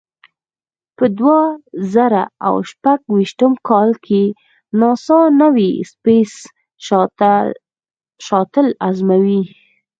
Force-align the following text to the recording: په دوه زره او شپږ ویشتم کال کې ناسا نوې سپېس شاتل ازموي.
په 0.97 1.05
دوه 1.17 1.39
زره 1.93 2.23
او 2.47 2.55
شپږ 2.69 2.99
ویشتم 3.13 3.53
کال 3.69 3.89
کې 4.05 4.23
ناسا 4.79 5.19
نوې 5.41 5.71
سپېس 5.91 6.33
شاتل 8.27 8.67
ازموي. 8.87 9.41